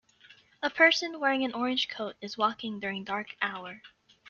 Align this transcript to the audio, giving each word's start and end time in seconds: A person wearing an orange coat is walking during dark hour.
A 0.63 0.71
person 0.71 1.19
wearing 1.19 1.43
an 1.43 1.53
orange 1.53 1.87
coat 1.87 2.15
is 2.21 2.35
walking 2.35 2.79
during 2.79 3.03
dark 3.03 3.35
hour. 3.39 3.83